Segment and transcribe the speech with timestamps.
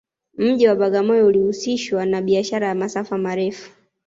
[0.37, 3.71] mji wa bagamoyo ulihusishwa na biashara ya masafa marefu